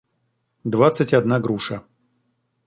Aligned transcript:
двадцать 0.63 1.13
одна 1.13 1.39
груша 1.39 1.83